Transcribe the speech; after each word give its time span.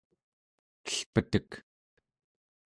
elpetek 0.87 1.51